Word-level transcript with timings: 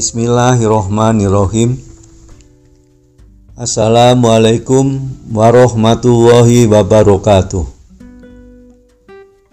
Bismillahirrohmanirrohim 0.00 1.76
Assalamualaikum 3.52 4.96
warahmatullahi 5.28 6.64
wabarakatuh. 6.64 7.68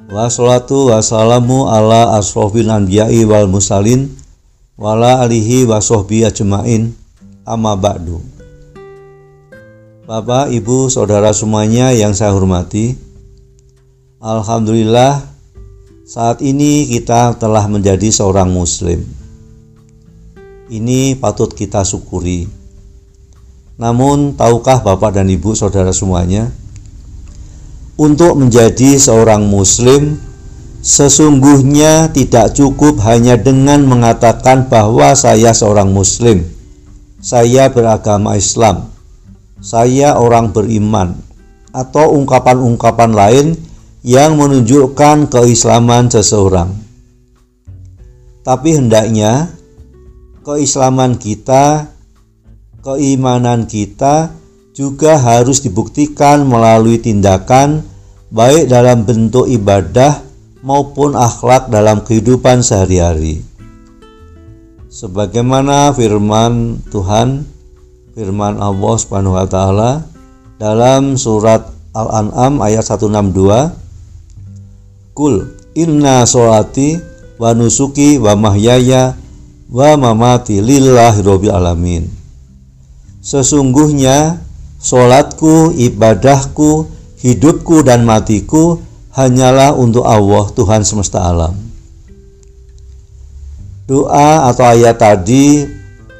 Wassalatu 0.07 0.87
wassalamu 0.87 1.67
ala 1.67 2.15
asrofil 2.15 2.71
anbiya'i 2.71 3.27
wal 3.27 3.51
musalin 3.51 4.07
Wala 4.79 5.19
alihi 5.19 5.67
wa 5.67 5.83
ajmain. 5.83 6.95
Amma 7.43 7.75
ba'du. 7.75 8.23
Bapak, 10.07 10.55
Ibu, 10.55 10.87
Saudara 10.87 11.35
semuanya 11.35 11.91
yang 11.91 12.15
saya 12.15 12.31
hormati 12.31 12.95
Alhamdulillah 14.23 15.27
saat 16.07 16.39
ini 16.39 16.87
kita 16.87 17.35
telah 17.35 17.67
menjadi 17.67 18.07
seorang 18.07 18.47
muslim 18.47 19.16
ini 20.67 21.15
patut 21.15 21.51
kita 21.51 21.83
syukuri. 21.83 22.47
Namun, 23.77 24.33
tahukah 24.33 24.81
Bapak 24.81 25.15
dan 25.15 25.29
Ibu, 25.29 25.53
saudara 25.53 25.93
semuanya, 25.93 26.49
untuk 27.97 28.37
menjadi 28.37 28.97
seorang 28.97 29.45
Muslim, 29.45 30.17
sesungguhnya 30.81 32.09
tidak 32.13 32.53
cukup 32.53 33.01
hanya 33.05 33.37
dengan 33.37 33.85
mengatakan 33.85 34.69
bahwa 34.69 35.13
saya 35.13 35.53
seorang 35.53 35.93
Muslim, 35.93 36.45
saya 37.21 37.69
beragama 37.69 38.37
Islam, 38.37 38.89
saya 39.61 40.17
orang 40.17 40.53
beriman, 40.53 41.17
atau 41.73 42.17
ungkapan-ungkapan 42.17 43.11
lain 43.13 43.47
yang 44.05 44.37
menunjukkan 44.37 45.29
keislaman 45.29 46.09
seseorang. 46.09 46.73
Tapi 48.45 48.79
hendaknya 48.79 49.56
keislaman 50.47 51.19
kita, 51.19 51.91
keimanan 52.79 53.67
kita 53.67 54.31
juga 54.71 55.19
harus 55.19 55.59
dibuktikan 55.59 56.47
melalui 56.47 57.03
tindakan 57.03 57.83
baik 58.31 58.71
dalam 58.71 59.03
bentuk 59.03 59.43
ibadah 59.51 60.23
maupun 60.63 61.19
akhlak 61.19 61.67
dalam 61.67 61.99
kehidupan 61.99 62.63
sehari-hari. 62.63 63.43
Sebagaimana 64.87 65.91
firman 65.91 66.79
Tuhan, 66.95 67.43
firman 68.15 68.55
Allah 68.63 68.95
Subhanahu 68.95 69.35
wa 69.35 69.47
taala 69.51 70.07
dalam 70.55 71.19
surat 71.19 71.75
Al-An'am 71.91 72.63
ayat 72.63 72.87
162, 72.87 75.11
Kul 75.11 75.43
inna 75.75 76.23
sholati 76.23 76.95
wa 77.35 77.51
nusuki 77.51 78.15
wa 78.15 78.31
mahyaya 78.39 79.26
wa 79.67 79.95
mamati 79.99 80.63
lillahi 80.63 81.19
rabbil 81.23 81.53
alamin. 81.53 82.03
Sesungguhnya 83.19 84.39
solatku, 84.79 85.75
ibadahku, 85.75 86.87
hidupku 87.19 87.83
dan 87.83 88.07
matiku 88.07 88.79
hanyalah 89.11 89.75
untuk 89.75 90.07
Allah 90.07 90.45
Tuhan 90.53 90.87
semesta 90.87 91.27
alam. 91.27 91.55
Doa 93.87 94.51
atau 94.51 94.67
ayat 94.67 94.99
tadi 94.99 95.63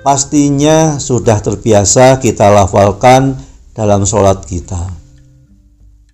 pastinya 0.03 0.95
sudah 0.99 1.39
terbiasa 1.43 2.19
kita 2.23 2.47
lafalkan 2.47 3.35
dalam 3.75 4.07
sholat 4.07 4.39
kita. 4.47 4.87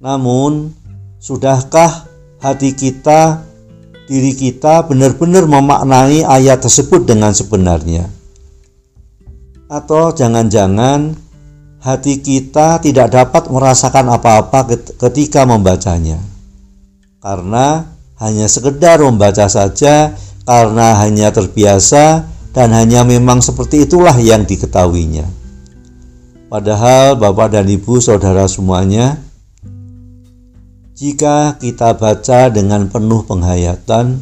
Namun, 0.02 0.74
sudahkah 1.22 2.10
hati 2.42 2.76
kita 2.76 3.46
diri 4.08 4.36
kita 4.36 4.84
benar-benar 4.88 5.48
memaknai 5.48 6.28
ayat 6.28 6.60
tersebut 6.64 7.08
dengan 7.08 7.32
sebenarnya. 7.32 8.08
Atau 9.72 10.14
jangan-jangan 10.14 11.16
hati 11.84 12.24
kita 12.24 12.80
tidak 12.84 13.12
dapat 13.12 13.50
merasakan 13.52 14.12
apa-apa 14.12 14.70
ketika 15.00 15.44
membacanya. 15.44 16.20
Karena 17.24 17.88
hanya 18.20 18.48
sekedar 18.48 19.00
membaca 19.04 19.48
saja 19.48 20.16
karena 20.44 21.00
hanya 21.00 21.32
terbiasa 21.32 22.28
dan 22.54 22.70
hanya 22.76 23.02
memang 23.08 23.40
seperti 23.42 23.88
itulah 23.88 24.16
yang 24.20 24.44
diketahuinya. 24.44 25.26
Padahal 26.52 27.18
Bapak 27.18 27.58
dan 27.58 27.66
Ibu 27.66 27.98
saudara 27.98 28.46
semuanya 28.46 29.18
jika 30.94 31.58
kita 31.58 31.98
baca 31.98 32.54
dengan 32.54 32.86
penuh 32.86 33.26
penghayatan, 33.26 34.22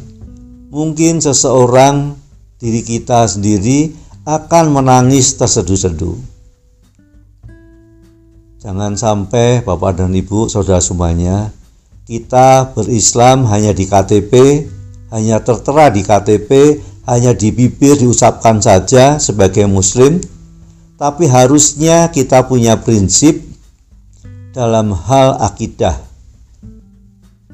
mungkin 0.72 1.20
seseorang 1.20 2.16
diri 2.56 2.80
kita 2.80 3.28
sendiri 3.28 3.92
akan 4.24 4.72
menangis 4.72 5.36
terseduh-seduh. 5.36 6.16
Jangan 8.64 8.96
sampai 8.96 9.60
Bapak 9.60 10.00
dan 10.00 10.16
Ibu, 10.16 10.48
saudara 10.48 10.80
semuanya, 10.80 11.52
kita 12.08 12.72
berislam 12.72 13.44
hanya 13.52 13.76
di 13.76 13.84
KTP, 13.84 14.32
hanya 15.12 15.44
tertera 15.44 15.92
di 15.92 16.00
KTP, 16.00 16.80
hanya 17.04 17.36
di 17.36 17.52
bibir 17.52 18.00
diucapkan 18.00 18.64
saja 18.64 19.20
sebagai 19.20 19.68
muslim, 19.68 20.22
tapi 20.96 21.28
harusnya 21.28 22.08
kita 22.08 22.48
punya 22.48 22.80
prinsip 22.80 23.44
dalam 24.54 24.94
hal 24.94 25.42
akidah 25.42 26.11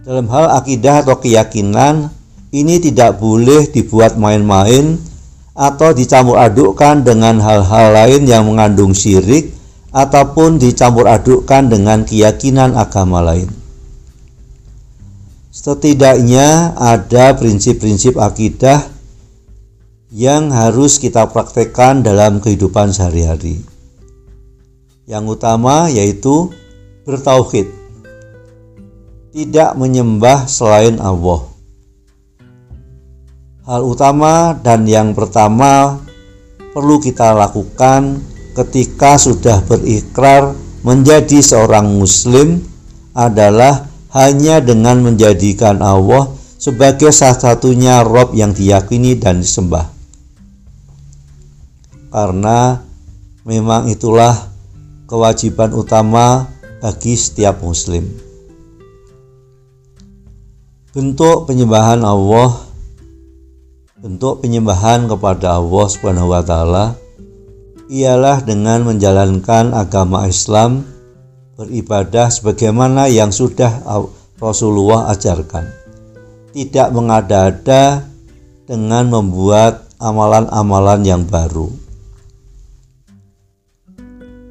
dalam 0.08 0.24
hal 0.32 0.56
akidah 0.56 1.04
atau 1.04 1.20
keyakinan 1.20 2.08
ini 2.48 2.80
tidak 2.80 3.20
boleh 3.20 3.68
dibuat 3.68 4.16
main-main 4.16 4.96
atau 5.52 5.92
dicampur 5.92 6.40
adukkan 6.40 7.04
dengan 7.04 7.36
hal-hal 7.36 7.92
lain 7.92 8.24
yang 8.24 8.48
mengandung 8.48 8.96
syirik 8.96 9.52
ataupun 9.92 10.56
dicampur 10.56 11.04
adukkan 11.04 11.68
dengan 11.68 12.08
keyakinan 12.08 12.72
agama 12.72 13.20
lain. 13.20 13.52
Setidaknya 15.52 16.72
ada 16.80 17.36
prinsip-prinsip 17.36 18.16
akidah 18.16 18.88
yang 20.08 20.48
harus 20.48 20.96
kita 20.96 21.28
praktekkan 21.28 22.00
dalam 22.00 22.40
kehidupan 22.40 22.96
sehari-hari. 22.96 23.60
Yang 25.04 25.36
utama 25.36 25.92
yaitu 25.92 26.48
bertauhid 27.04 27.77
tidak 29.32 29.76
menyembah 29.76 30.48
selain 30.48 30.96
Allah. 31.00 31.44
Hal 33.68 33.84
utama 33.84 34.56
dan 34.56 34.88
yang 34.88 35.12
pertama 35.12 36.00
perlu 36.72 36.96
kita 36.96 37.36
lakukan 37.36 38.24
ketika 38.56 39.20
sudah 39.20 39.60
berikrar 39.68 40.56
menjadi 40.80 41.44
seorang 41.44 42.00
Muslim 42.00 42.64
adalah 43.12 43.84
hanya 44.16 44.64
dengan 44.64 45.04
menjadikan 45.04 45.84
Allah 45.84 46.32
sebagai 46.56 47.12
satu-satunya 47.12 48.00
Rob 48.08 48.32
yang 48.32 48.56
diyakini 48.56 49.20
dan 49.20 49.44
disembah. 49.44 49.84
Karena 52.08 52.80
memang 53.44 53.92
itulah 53.92 54.48
kewajiban 55.04 55.76
utama 55.76 56.48
bagi 56.80 57.20
setiap 57.20 57.60
Muslim. 57.60 58.27
Bentuk 60.98 61.46
penyembahan 61.46 62.02
Allah 62.02 62.58
bentuk 64.02 64.42
penyembahan 64.42 65.06
kepada 65.06 65.54
Allah 65.54 65.86
Subhanahu 65.86 66.34
wa 66.34 66.42
taala 66.42 66.98
ialah 67.86 68.42
dengan 68.42 68.82
menjalankan 68.82 69.78
agama 69.78 70.26
Islam 70.26 70.82
beribadah 71.54 72.34
sebagaimana 72.34 73.06
yang 73.06 73.30
sudah 73.30 73.78
Rasulullah 74.42 75.06
ajarkan. 75.14 75.70
Tidak 76.50 76.90
mengada-ada 76.90 78.02
dengan 78.66 79.06
membuat 79.06 79.86
amalan-amalan 80.02 81.06
yang 81.06 81.22
baru. 81.22 81.70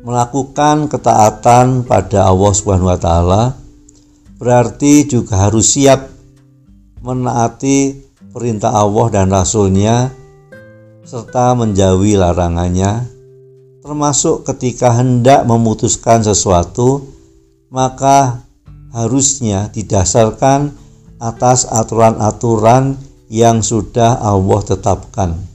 Melakukan 0.08 0.88
ketaatan 0.88 1.84
pada 1.84 2.32
Allah 2.32 2.52
Subhanahu 2.56 2.88
wa 2.88 2.96
taala 2.96 3.44
berarti 4.40 5.04
juga 5.12 5.52
harus 5.52 5.76
siap 5.76 6.17
menaati 7.02 7.98
perintah 8.34 8.74
Allah 8.74 9.08
dan 9.14 9.28
Rasul-Nya 9.34 10.12
serta 11.08 11.56
menjauhi 11.56 12.20
larangannya 12.20 13.08
termasuk 13.82 14.44
ketika 14.44 14.92
hendak 14.92 15.48
memutuskan 15.48 16.20
sesuatu 16.22 17.08
maka 17.72 18.44
harusnya 18.92 19.72
didasarkan 19.72 20.76
atas 21.18 21.66
aturan-aturan 21.68 23.00
yang 23.32 23.64
sudah 23.64 24.20
Allah 24.20 24.62
tetapkan 24.64 25.48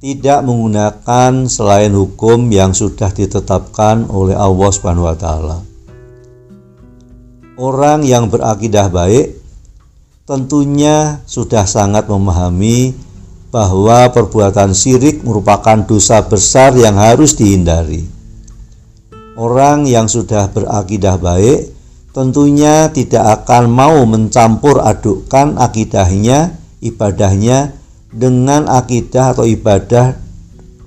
tidak 0.00 0.40
menggunakan 0.48 1.44
selain 1.44 1.92
hukum 1.92 2.48
yang 2.48 2.72
sudah 2.72 3.12
ditetapkan 3.12 4.08
oleh 4.08 4.32
Allah 4.32 4.70
Subhanahu 4.72 5.04
wa 5.04 5.16
taala. 5.16 5.58
Orang 7.60 8.08
yang 8.08 8.32
berakidah 8.32 8.88
baik 8.88 9.39
tentunya 10.30 11.18
sudah 11.26 11.66
sangat 11.66 12.06
memahami 12.06 12.94
bahwa 13.50 14.14
perbuatan 14.14 14.70
syirik 14.78 15.26
merupakan 15.26 15.82
dosa 15.82 16.22
besar 16.22 16.70
yang 16.78 16.94
harus 16.94 17.34
dihindari. 17.34 18.06
Orang 19.34 19.90
yang 19.90 20.06
sudah 20.06 20.46
berakidah 20.54 21.18
baik 21.18 21.74
tentunya 22.14 22.86
tidak 22.94 23.42
akan 23.42 23.74
mau 23.74 24.06
mencampur 24.06 24.78
adukkan 24.78 25.58
akidahnya, 25.58 26.54
ibadahnya 26.78 27.74
dengan 28.14 28.70
akidah 28.70 29.34
atau 29.34 29.42
ibadah 29.42 30.14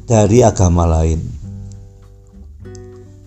dari 0.08 0.40
agama 0.40 0.88
lain. 0.88 1.20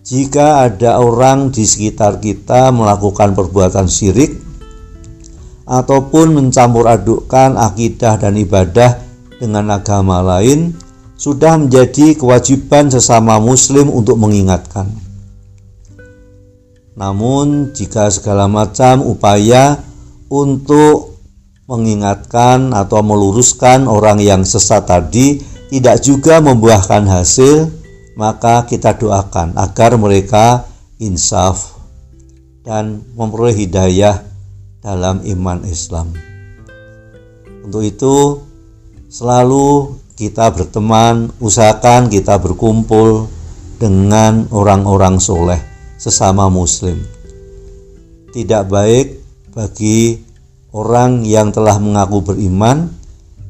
Jika 0.01 0.65
ada 0.65 0.97
orang 0.97 1.53
di 1.53 1.69
sekitar 1.69 2.25
kita 2.25 2.73
melakukan 2.73 3.37
perbuatan 3.37 3.91
syirik 3.91 4.46
ataupun 5.67 6.39
mencampur 6.39 6.87
adukkan 6.87 7.59
akidah 7.59 8.17
dan 8.23 8.39
ibadah 8.39 9.03
dengan 9.43 9.75
agama 9.75 10.23
lain, 10.23 10.73
sudah 11.19 11.59
menjadi 11.59 12.15
kewajiban 12.15 12.89
sesama 12.89 13.37
Muslim 13.43 13.91
untuk 13.91 14.17
mengingatkan. 14.17 14.87
Namun, 16.97 17.77
jika 17.77 18.09
segala 18.09 18.49
macam 18.49 19.05
upaya 19.05 19.77
untuk 20.33 21.19
mengingatkan 21.67 22.73
atau 22.73 23.03
meluruskan 23.03 23.91
orang 23.91 24.23
yang 24.23 24.47
sesat 24.47 24.87
tadi 24.87 25.43
tidak 25.69 26.01
juga 26.01 26.39
membuahkan 26.39 27.05
hasil, 27.05 27.69
maka 28.15 28.65
kita 28.65 28.97
doakan 28.97 29.59
agar 29.59 29.99
mereka 29.99 30.65
insaf 31.03 31.77
dan 32.65 33.05
memperoleh 33.13 33.53
hidayah 33.67 34.25
dalam 34.87 35.19
iman 35.27 35.67
Islam. 35.67 36.15
Untuk 37.67 37.83
itu, 37.83 38.39
selalu 39.11 39.99
kita 40.15 40.55
berteman, 40.55 41.35
usahakan 41.43 42.07
kita 42.07 42.39
berkumpul 42.39 43.27
dengan 43.83 44.47
orang-orang 44.55 45.19
soleh 45.19 45.59
sesama 45.99 46.47
Muslim. 46.47 47.03
Tidak 48.31 48.63
baik 48.71 49.07
bagi 49.51 50.23
orang 50.71 51.27
yang 51.27 51.51
telah 51.51 51.83
mengaku 51.83 52.23
beriman, 52.23 52.87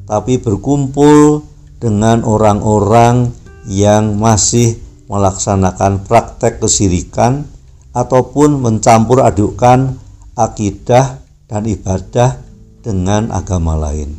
tapi 0.09 0.41
berkumpul 0.41 1.45
dengan 1.77 2.25
orang-orang 2.25 3.29
yang 3.69 4.17
masih 4.17 4.81
melaksanakan 5.05 6.01
praktek 6.09 6.57
kesirikan 6.57 7.45
ataupun 7.93 8.57
mencampur 8.57 9.21
adukkan 9.21 9.99
akidah 10.33 11.26
dan 11.47 11.63
ibadah 11.67 12.39
dengan 12.83 13.31
agama 13.31 13.75
lain. 13.75 14.13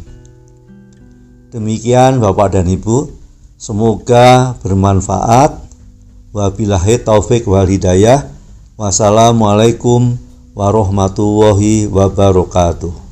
Demikian 1.48 2.20
Bapak 2.20 2.52
dan 2.56 2.68
Ibu, 2.68 3.08
semoga 3.56 4.52
bermanfaat. 4.60 5.56
Wabillahi 6.28 7.00
taufik 7.00 7.48
wal 7.48 7.64
hidayah. 7.64 8.28
Wassalamualaikum 8.76 10.20
warahmatullahi 10.52 11.88
wabarakatuh. 11.88 13.07